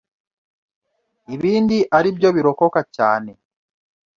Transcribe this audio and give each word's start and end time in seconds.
ibindi 1.35 1.77
ari 1.97 2.09
byo 2.17 2.29
birokoka 2.35 2.79
cyane 2.95 3.31